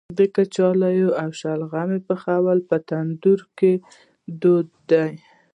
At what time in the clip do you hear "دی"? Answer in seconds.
4.91-5.11